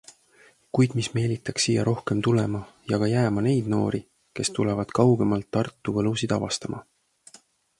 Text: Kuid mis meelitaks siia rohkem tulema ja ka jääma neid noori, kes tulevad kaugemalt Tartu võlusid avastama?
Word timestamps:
Kuid 0.77 0.93
mis 0.99 1.09
meelitaks 1.17 1.65
siia 1.67 1.83
rohkem 1.89 2.23
tulema 2.27 2.61
ja 2.93 2.99
ka 3.03 3.11
jääma 3.13 3.43
neid 3.49 3.69
noori, 3.75 4.01
kes 4.41 4.51
tulevad 4.59 4.97
kaugemalt 5.01 5.49
Tartu 5.59 5.95
võlusid 5.99 6.35
avastama? 6.41 6.83